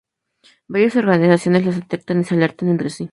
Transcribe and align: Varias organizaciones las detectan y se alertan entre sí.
Varias 0.67 0.95
organizaciones 0.95 1.63
las 1.63 1.75
detectan 1.75 2.21
y 2.21 2.23
se 2.23 2.33
alertan 2.33 2.69
entre 2.69 2.89
sí. 2.89 3.07